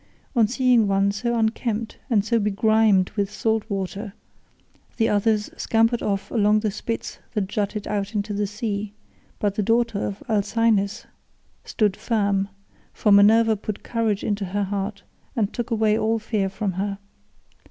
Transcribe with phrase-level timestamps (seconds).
[0.35, 4.13] On seeing one so unkempt and so begrimed with salt water,
[4.97, 8.93] the others scampered off along the spits that jutted out into the sea,
[9.37, 11.05] but the daughter of Alcinous
[11.65, 12.49] stood firm,
[12.91, 15.03] for Minerva put courage into her heart
[15.35, 16.97] and took away all fear from her.